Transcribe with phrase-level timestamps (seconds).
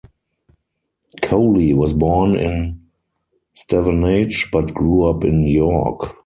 [1.21, 2.81] Coley was born in
[3.53, 6.15] Stevenage but grew up in York.